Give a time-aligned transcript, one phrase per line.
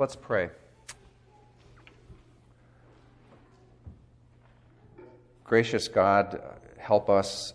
[0.00, 0.48] Let's pray.
[5.44, 6.40] Gracious God,
[6.78, 7.52] help us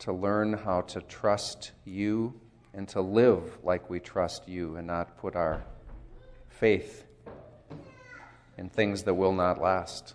[0.00, 2.38] to learn how to trust you
[2.74, 5.64] and to live like we trust you and not put our
[6.50, 7.06] faith
[8.58, 10.14] in things that will not last.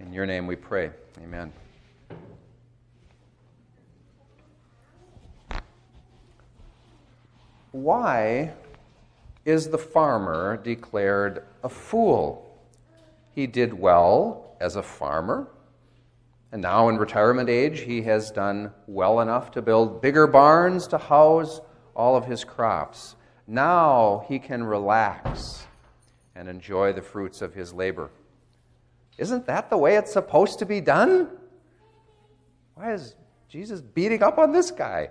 [0.00, 0.90] In your name we pray.
[1.22, 1.52] Amen.
[7.70, 8.52] Why
[9.44, 12.58] is the farmer declared a fool?
[13.34, 15.48] He did well as a farmer,
[16.52, 20.98] and now in retirement age, he has done well enough to build bigger barns to
[20.98, 21.60] house
[21.94, 23.16] all of his crops.
[23.46, 25.66] Now he can relax
[26.34, 28.10] and enjoy the fruits of his labor.
[29.16, 31.28] Isn't that the way it's supposed to be done?
[32.74, 33.14] Why is
[33.48, 35.10] Jesus beating up on this guy?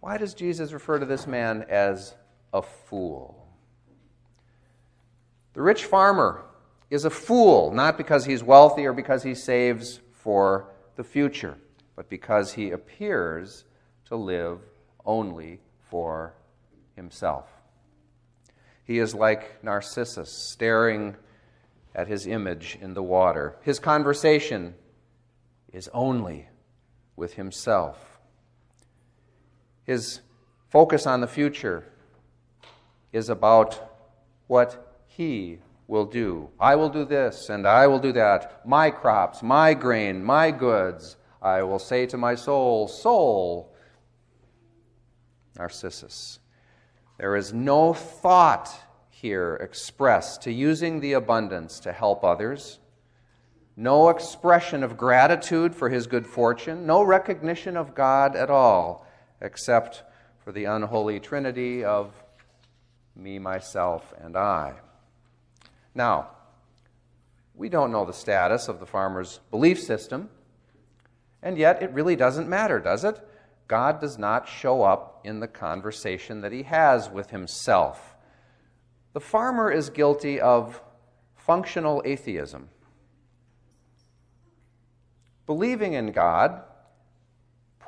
[0.00, 2.14] Why does Jesus refer to this man as
[2.52, 3.43] a fool?
[5.54, 6.44] The rich farmer
[6.90, 11.56] is a fool, not because he's wealthy or because he saves for the future,
[11.96, 13.64] but because he appears
[14.06, 14.60] to live
[15.04, 16.34] only for
[16.96, 17.48] himself.
[18.84, 21.16] He is like Narcissus, staring
[21.94, 23.56] at his image in the water.
[23.62, 24.74] His conversation
[25.72, 26.48] is only
[27.16, 28.18] with himself.
[29.84, 30.20] His
[30.68, 31.84] focus on the future
[33.12, 33.80] is about
[34.48, 36.48] what he will do.
[36.58, 38.66] I will do this and I will do that.
[38.66, 41.16] My crops, my grain, my goods.
[41.40, 43.74] I will say to my soul, Soul,
[45.58, 46.40] Narcissus.
[47.18, 48.74] There is no thought
[49.10, 52.80] here expressed to using the abundance to help others,
[53.76, 59.06] no expression of gratitude for his good fortune, no recognition of God at all
[59.40, 60.02] except
[60.42, 62.12] for the unholy trinity of
[63.14, 64.74] me, myself, and I.
[65.94, 66.28] Now,
[67.54, 70.28] we don't know the status of the farmer's belief system,
[71.42, 73.20] and yet it really doesn't matter, does it?
[73.68, 78.16] God does not show up in the conversation that he has with himself.
[79.12, 80.82] The farmer is guilty of
[81.36, 82.68] functional atheism.
[85.46, 86.62] Believing in God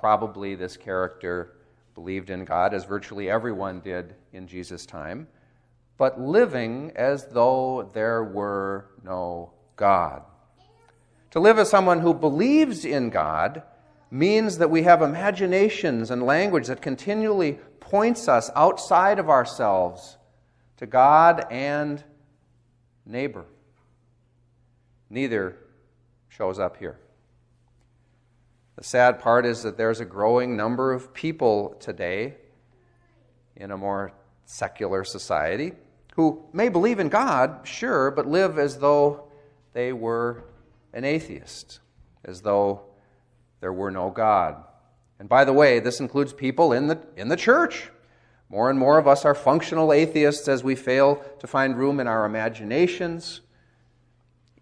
[0.00, 1.56] Probably this character
[1.94, 5.26] believed in God, as virtually everyone did in Jesus' time,
[5.98, 10.22] but living as though there were no God.
[11.30, 13.62] To live as someone who believes in God
[14.10, 20.18] means that we have imaginations and language that continually points us outside of ourselves
[20.76, 22.02] to God and
[23.04, 23.44] neighbor.
[25.08, 25.56] Neither
[26.28, 26.98] shows up here.
[28.76, 32.34] The sad part is that there's a growing number of people today
[33.56, 34.12] in a more
[34.44, 35.72] secular society
[36.16, 39.28] who may believe in God, sure, but live as though
[39.74, 40.44] they were
[40.94, 41.80] an atheist,
[42.24, 42.80] as though
[43.60, 44.64] there were no God.
[45.18, 47.90] And by the way, this includes people in the, in the church.
[48.48, 52.06] More and more of us are functional atheists as we fail to find room in
[52.06, 53.42] our imaginations,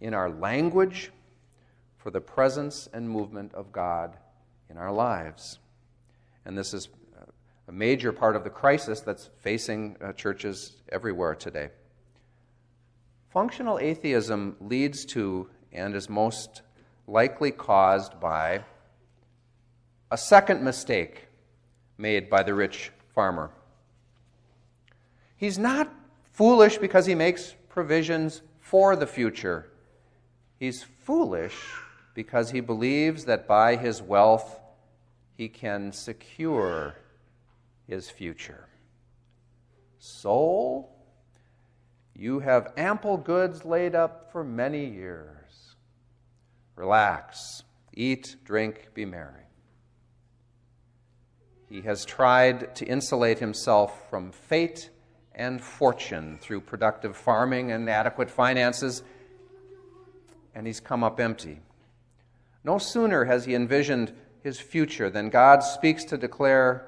[0.00, 1.12] in our language,
[1.96, 4.16] for the presence and movement of God
[4.68, 5.60] in our lives.
[6.44, 6.88] And this is
[7.68, 11.70] a major part of the crisis that's facing uh, churches everywhere today.
[13.30, 16.62] Functional atheism leads to and is most
[17.06, 18.62] likely caused by
[20.10, 21.26] a second mistake
[21.98, 23.50] made by the rich farmer.
[25.36, 25.92] He's not
[26.32, 29.70] foolish because he makes provisions for the future.
[30.58, 31.56] He's foolish
[32.14, 34.60] because he believes that by his wealth
[35.36, 36.94] he can secure
[37.86, 38.68] his future.
[39.98, 40.94] Soul,
[42.14, 45.76] you have ample goods laid up for many years.
[46.76, 47.62] Relax,
[47.92, 49.44] eat, drink, be merry.
[51.68, 54.90] He has tried to insulate himself from fate
[55.34, 59.02] and fortune through productive farming and adequate finances,
[60.54, 61.60] and he's come up empty.
[62.62, 64.12] No sooner has he envisioned
[64.42, 66.86] his future than God speaks to declare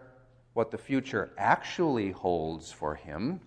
[0.56, 3.38] what the future actually holds for him.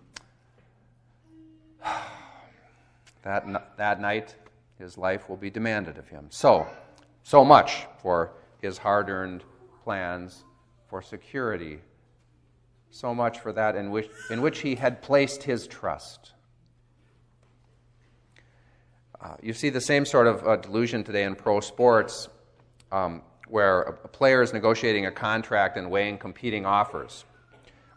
[3.22, 4.36] that, that night,
[4.78, 6.26] his life will be demanded of him.
[6.30, 6.68] So,
[7.24, 8.30] so much for
[8.62, 9.42] his hard earned
[9.82, 10.44] plans
[10.88, 11.80] for security.
[12.92, 16.34] So much for that in which, in which he had placed his trust.
[19.20, 22.28] Uh, you see the same sort of uh, delusion today in pro sports,
[22.92, 27.24] um, where a, player is negotiating a contract and weighing competing offers.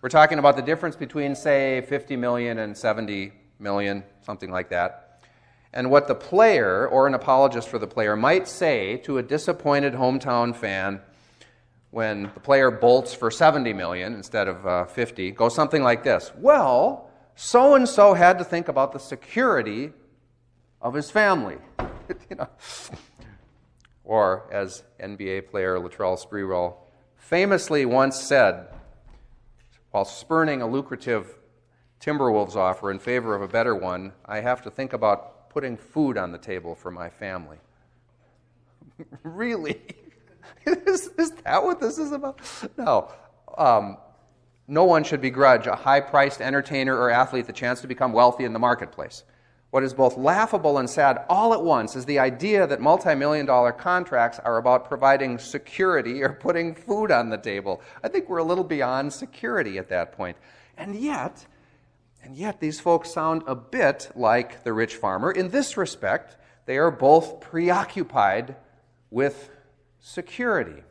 [0.02, 5.22] We're talking about the difference between, say, 50 million and 70 million, something like that.
[5.74, 9.94] And what the player or an apologist for the player might say to a disappointed
[9.94, 11.02] hometown fan
[11.92, 16.32] when the player bolts for 70 million instead of uh, 50 goes something like this
[16.38, 19.92] Well, so and so had to think about the security
[20.82, 21.58] of his family.
[22.30, 22.50] you know.
[24.04, 26.76] Or, as NBA player Latrell Sprewell
[27.16, 28.68] famously once said,
[29.92, 31.38] while spurning a lucrative
[32.00, 36.18] Timberwolves offer in favor of a better one, I have to think about putting food
[36.18, 37.58] on the table for my family.
[39.24, 39.82] really?
[40.66, 42.42] is, is, that what this is about?
[42.78, 43.14] No.
[43.58, 43.98] Um,
[44.68, 48.44] no one should begrudge a high priced entertainer or athlete the chance to become wealthy
[48.44, 49.24] in the marketplace.
[49.74, 53.48] What is both laughable and sad all at once is the idea that multi million
[53.48, 57.82] dollar contracts are about providing security or putting food on the table.
[58.04, 60.38] I think we're a little beyond security at that point.
[60.78, 61.48] And yet,
[62.24, 65.32] and yet these folks sound a bit like the rich farmer.
[65.32, 66.38] In this respect,
[66.68, 68.56] they are both preoccupied
[69.10, 69.50] with
[70.00, 70.84] security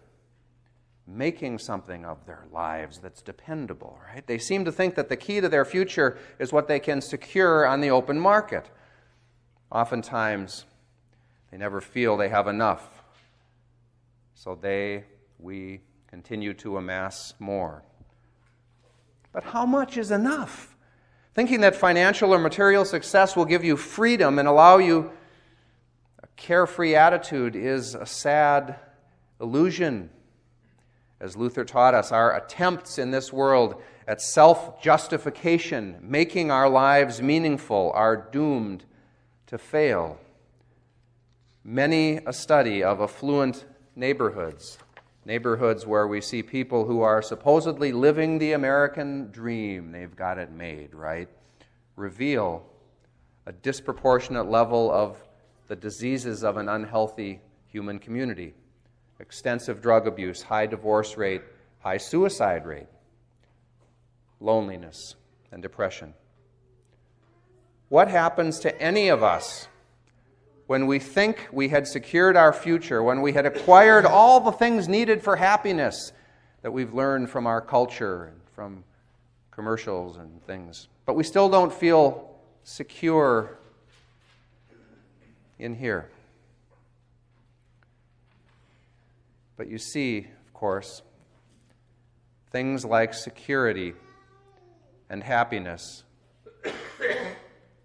[1.07, 4.27] making something of their lives that's dependable, right?
[4.27, 7.67] They seem to think that the key to their future is what they can secure
[7.67, 8.71] on the open market.
[9.71, 10.65] Oftentimes,
[11.51, 13.03] they never feel they have enough.
[14.35, 15.05] So they,
[15.39, 15.81] we,
[16.13, 17.83] continue to amass more.
[19.33, 20.77] But how much is enough?
[21.35, 25.11] Thinking that financial or material success will give you freedom and allow you
[26.23, 28.77] a carefree attitude is a sad
[29.41, 30.11] illusion
[31.23, 37.23] as Luther taught us, our attempts in this world at self justification, making our lives
[37.23, 38.85] meaningful, are doomed
[39.47, 40.19] to fail.
[41.63, 43.65] Many a study of affluent
[43.95, 44.79] neighborhoods,
[45.25, 50.51] neighborhoods where we see people who are supposedly living the American dream, they've got it
[50.51, 51.29] made, right?
[51.95, 52.67] Reveal
[53.47, 55.23] a disproportionate level of
[55.69, 58.55] the diseases of an unhealthy human community
[59.23, 61.43] extensive drug abuse, high divorce rate,
[61.79, 62.89] high suicide rate,
[64.41, 65.15] loneliness,
[65.53, 66.13] and depression.
[67.89, 69.69] What happens to any of us
[70.67, 74.89] when we think we had secured our future, when we had acquired all the things
[74.89, 76.13] needed for happiness
[76.63, 78.83] that we've learned from our culture and from
[79.51, 82.35] commercials and things, but we still don't feel
[82.65, 83.59] secure
[85.59, 86.09] in here?
[89.63, 91.03] But you see, of course,
[92.51, 93.95] things like security
[95.09, 96.03] and happiness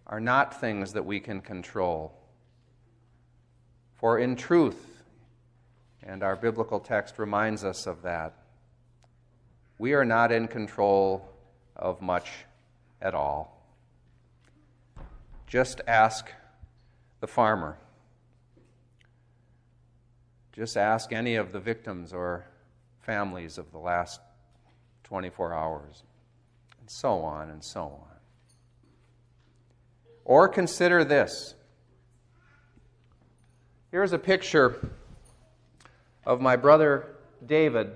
[0.07, 2.17] are not things that we can control.
[3.93, 5.03] For in truth,
[6.01, 8.33] and our biblical text reminds us of that,
[9.77, 11.29] we are not in control
[11.75, 12.31] of much
[12.99, 13.71] at all.
[15.45, 16.27] Just ask
[17.19, 17.77] the farmer.
[20.57, 22.47] Just ask any of the victims or
[23.01, 24.19] families of the last
[25.03, 26.01] 24 hours,
[26.79, 28.17] and so on and so on.
[30.25, 31.53] Or consider this.
[33.91, 34.89] Here's a picture
[36.25, 37.15] of my brother
[37.45, 37.91] David,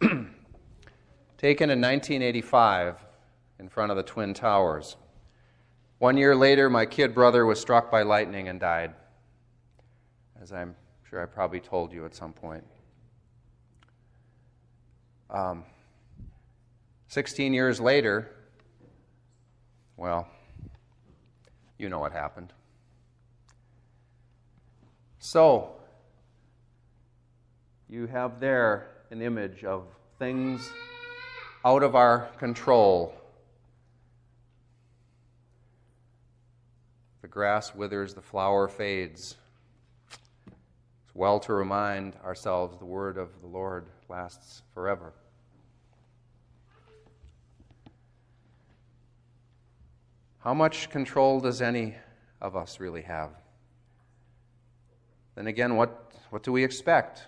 [0.00, 3.04] taken in 1985
[3.58, 4.96] in front of the Twin Towers.
[5.98, 8.94] One year later, my kid brother was struck by lightning and died,
[10.40, 10.76] as I'm
[11.10, 12.62] sure I probably told you at some point.
[15.28, 15.64] Um,
[17.08, 18.30] 16 years later,
[19.96, 20.28] well,
[21.78, 22.52] you know what happened.
[25.18, 25.72] So,
[27.88, 29.86] you have there an image of
[30.20, 30.70] things
[31.64, 33.12] out of our control.
[37.22, 39.34] The grass withers, the flower fades.
[41.20, 45.12] Well to remind ourselves the word of the Lord lasts forever.
[50.38, 51.94] How much control does any
[52.40, 53.32] of us really have?
[55.34, 57.24] Then again, what, what do we expect?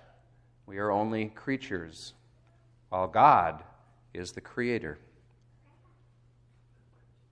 [0.64, 2.14] We are only creatures,
[2.88, 3.62] while God
[4.14, 5.00] is the Creator.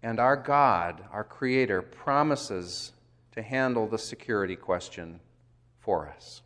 [0.02, 2.92] And our God, our Creator, promises
[3.32, 5.20] to handle the security question
[5.78, 6.42] for us.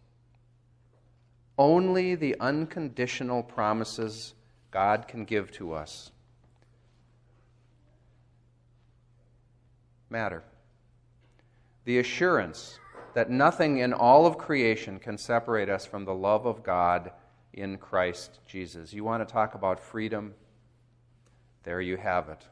[1.56, 4.34] Only the unconditional promises
[4.70, 6.10] God can give to us
[10.10, 10.44] matter.
[11.84, 12.78] The assurance
[13.14, 17.10] that nothing in all of creation can separate us from the love of God
[17.52, 18.92] in Christ Jesus.
[18.92, 20.34] You want to talk about freedom?
[21.62, 22.46] There you have it.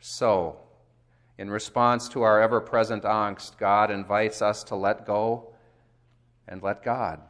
[0.00, 0.56] So,
[1.38, 5.52] in response to our ever present angst, God invites us to let go
[6.48, 7.20] and let God.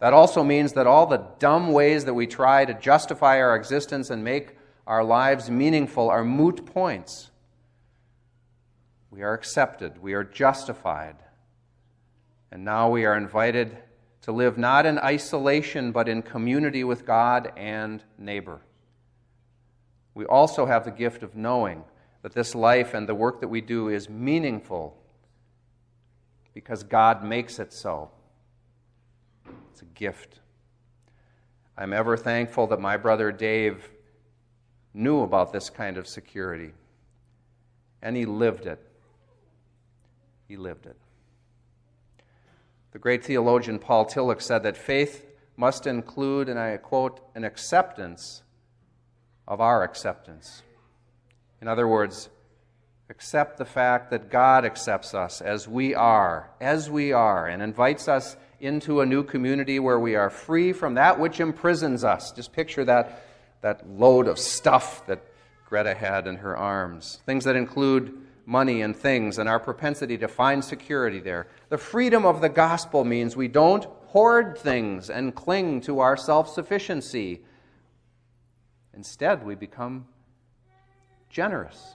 [0.00, 4.10] That also means that all the dumb ways that we try to justify our existence
[4.10, 7.30] and make our lives meaningful are moot points.
[9.10, 11.16] We are accepted, we are justified,
[12.50, 13.76] and now we are invited
[14.22, 18.60] to live not in isolation, but in community with God and neighbor.
[20.14, 21.84] We also have the gift of knowing
[22.22, 24.96] that this life and the work that we do is meaningful
[26.54, 28.10] because God makes it so.
[29.80, 30.40] It's a gift.
[31.74, 33.88] I'm ever thankful that my brother Dave
[34.92, 36.72] knew about this kind of security
[38.02, 38.78] and he lived it.
[40.48, 40.98] He lived it.
[42.92, 45.24] The great theologian Paul Tillich said that faith
[45.56, 48.42] must include, and I quote, an acceptance
[49.48, 50.62] of our acceptance.
[51.62, 52.28] In other words,
[53.08, 58.08] accept the fact that God accepts us as we are, as we are, and invites
[58.08, 62.32] us into a new community where we are free from that which imprisons us.
[62.32, 63.24] Just picture that,
[63.62, 65.24] that load of stuff that
[65.66, 67.20] Greta had in her arms.
[67.26, 71.46] Things that include money and things and our propensity to find security there.
[71.68, 76.48] The freedom of the gospel means we don't hoard things and cling to our self
[76.52, 77.42] sufficiency.
[78.92, 80.06] Instead, we become
[81.28, 81.94] generous.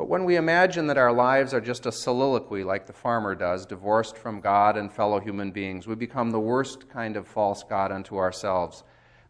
[0.00, 3.66] But when we imagine that our lives are just a soliloquy like the farmer does,
[3.66, 7.92] divorced from God and fellow human beings, we become the worst kind of false God
[7.92, 8.82] unto ourselves.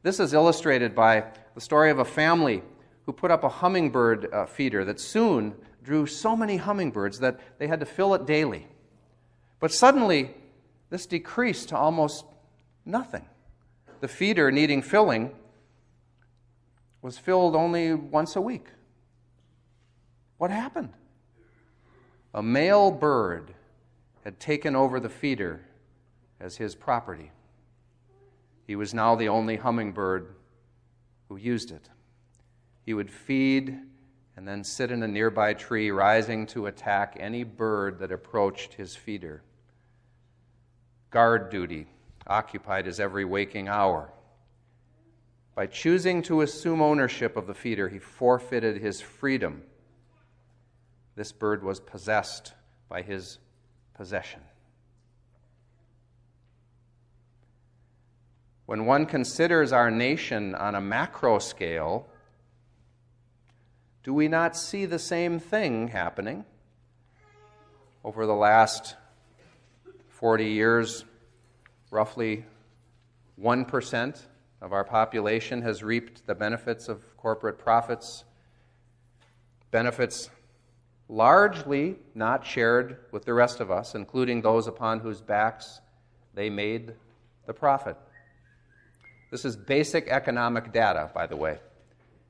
[0.05, 1.25] This is illustrated by
[1.57, 2.63] the story of a family
[3.05, 7.67] who put up a hummingbird uh, feeder that soon drew so many hummingbirds that they
[7.67, 8.69] had to fill it daily.
[9.59, 10.37] But suddenly,
[10.89, 12.25] this decreased to almost
[12.85, 13.25] nothing.
[13.99, 15.33] The feeder needing filling
[17.03, 18.69] was filled only once a week.
[20.41, 20.95] What happened?
[22.33, 23.53] A male bird
[24.25, 25.61] had taken over the feeder
[26.41, 27.31] as his property.
[28.67, 30.35] He was now the only hummingbird
[31.29, 31.91] who used it.
[32.87, 33.81] He would feed
[34.35, 38.97] and then sit in a nearby tree, rising to attack any bird that approached his
[38.97, 39.43] feeder.
[41.11, 41.87] Guard duty
[42.27, 44.11] occupied his every waking hour.
[45.55, 49.65] By choosing to assume ownership of the feeder, he forfeited his freedom.
[51.21, 52.55] This bird was possessed
[52.89, 53.41] by his
[53.93, 54.41] possession.
[58.65, 62.09] When one considers our nation on a macro scale,
[64.03, 66.47] do we not see the same thing happening?
[68.03, 68.97] Over the last
[70.09, 71.05] 40 years,
[71.91, 72.47] roughly
[73.39, 74.23] 1%
[74.63, 78.25] of our population has reaped the benefits of corporate profits,
[79.71, 80.31] benefits
[81.11, 85.81] largely not shared with the rest of us, including those upon whose backs
[86.35, 86.95] they made
[87.47, 87.97] the profit.
[89.33, 91.59] This is basic economic data, by the way.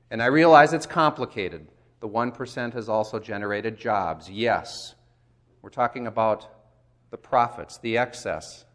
[0.09, 1.67] And I realize it's complicated.
[1.99, 4.29] The 1% has also generated jobs.
[4.29, 4.95] Yes,
[5.61, 6.47] we're talking about
[7.11, 8.65] the profits, the excess,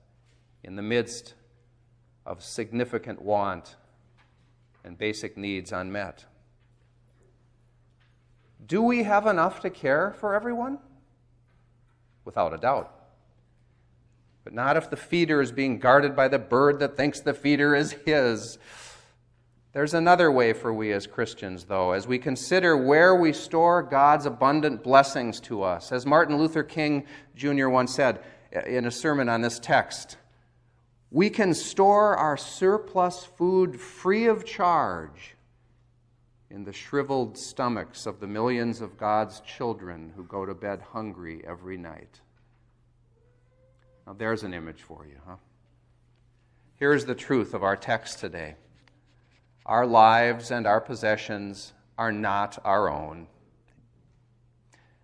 [0.63, 1.35] in the midst
[2.25, 3.75] of significant want
[4.85, 6.25] and basic needs unmet.
[8.65, 10.79] Do we have enough to care for everyone?
[12.25, 12.93] Without a doubt.
[14.45, 17.75] But not if the feeder is being guarded by the bird that thinks the feeder
[17.75, 18.59] is his.
[19.73, 24.25] There's another way for we as Christians, though, as we consider where we store God's
[24.25, 25.93] abundant blessings to us.
[25.93, 27.69] As Martin Luther King Jr.
[27.69, 28.21] once said
[28.67, 30.17] in a sermon on this text,
[31.11, 35.36] we can store our surplus food free of charge
[36.50, 41.43] in the shriveled stomachs of the millions of God's children who go to bed hungry
[41.47, 42.21] every night.
[44.07, 45.37] Now, there's an image for you, huh?
[46.76, 48.57] Here's the truth of our text today
[49.65, 53.26] our lives and our possessions are not our own,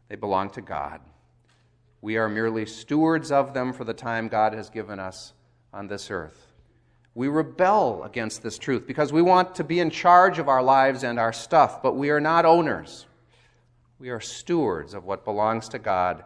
[0.09, 1.01] they belong to God.
[2.01, 5.33] We are merely stewards of them for the time God has given us
[5.73, 6.52] on this earth.
[7.15, 11.05] We rebel against this truth because we want to be in charge of our lives
[11.05, 13.07] and our stuff, but we are not owners.
[13.99, 16.25] We are stewards of what belongs to God.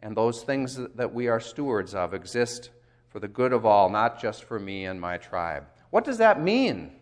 [0.00, 2.70] And those things that we are stewards of exist
[3.08, 5.66] for the good of all, not just for me and my tribe.
[5.90, 6.92] What does that mean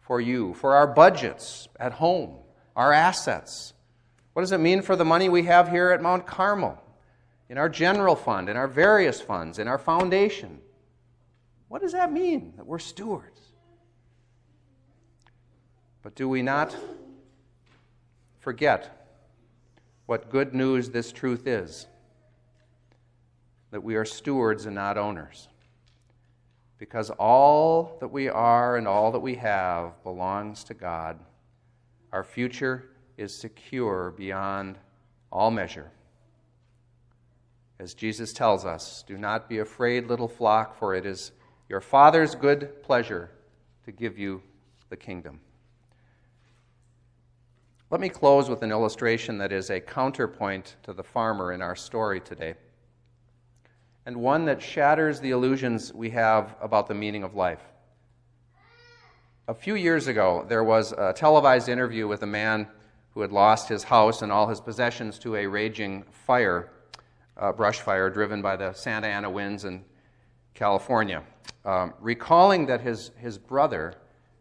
[0.00, 2.36] for you, for our budgets at home,
[2.74, 3.74] our assets?
[4.32, 6.82] What does it mean for the money we have here at Mount Carmel?
[7.48, 10.60] in our general fund, in our various funds, in our foundation.
[11.68, 13.40] What does that mean that we're stewards?
[16.02, 16.76] But do we not
[18.38, 19.08] forget
[20.06, 21.86] what good news this truth is?
[23.72, 25.48] That we are stewards and not owners.
[26.78, 31.18] Because all that we are and all that we have belongs to God.
[32.12, 34.78] Our future is secure beyond
[35.32, 35.90] all measure.
[37.78, 41.32] As Jesus tells us, do not be afraid, little flock, for it is
[41.68, 43.30] your Father's good pleasure
[43.84, 44.42] to give you
[44.88, 45.40] the kingdom.
[47.90, 51.76] Let me close with an illustration that is a counterpoint to the farmer in our
[51.76, 52.54] story today,
[54.06, 57.62] and one that shatters the illusions we have about the meaning of life.
[59.48, 62.66] A few years ago, there was a televised interview with a man
[63.14, 66.70] who had lost his house and all his possessions to a raging fire,
[67.36, 69.84] uh, brush fire driven by the Santa Ana winds in
[70.54, 71.22] California.
[71.66, 73.94] Um, recalling that his, his brother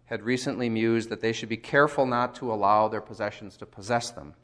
[0.05, 4.11] had recently mused that they should be careful not to allow their possessions to possess
[4.11, 4.35] them.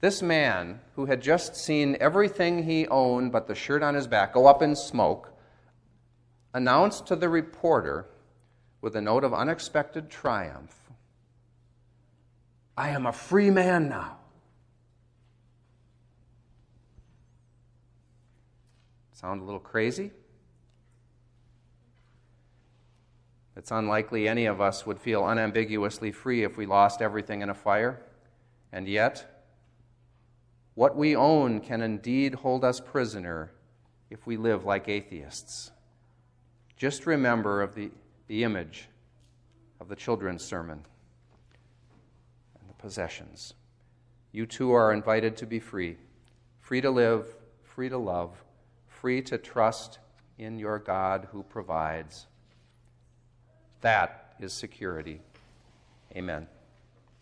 [0.00, 4.32] This man, who had just seen everything he owned but the shirt on his back
[4.32, 5.30] go up in smoke,
[6.54, 8.06] announced to the reporter
[8.80, 10.74] with a note of unexpected triumph
[12.78, 14.18] I am a free man now.
[19.12, 20.10] Sound a little crazy?
[23.56, 27.54] It's unlikely any of us would feel unambiguously free if we lost everything in a
[27.54, 28.02] fire.
[28.70, 29.44] And yet,
[30.74, 33.52] what we own can indeed hold us prisoner
[34.10, 35.70] if we live like atheists.
[36.76, 37.90] Just remember of the,
[38.26, 38.88] the image
[39.80, 40.84] of the children's sermon
[42.60, 43.54] and the possessions.
[44.32, 45.96] You too are invited to be free,
[46.60, 48.44] free to live, free to love,
[48.86, 49.98] free to trust
[50.36, 52.26] in your God who provides.
[53.80, 55.20] That is security.
[56.16, 56.46] Amen.